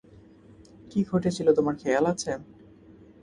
[0.91, 2.31] কী ঘটেছিল তোমার খেয়াল আছে?